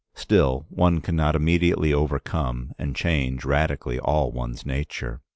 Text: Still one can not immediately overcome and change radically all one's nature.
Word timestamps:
Still 0.15 0.65
one 0.69 0.99
can 0.99 1.15
not 1.15 1.35
immediately 1.35 1.93
overcome 1.93 2.73
and 2.79 2.95
change 2.95 3.45
radically 3.45 3.99
all 3.99 4.31
one's 4.31 4.65
nature. 4.65 5.21